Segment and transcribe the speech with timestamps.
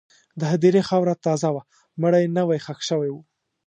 [0.39, 1.63] د هدیرې خاوره تازه وه،
[2.01, 3.15] مړی نوی ښخ شوی و.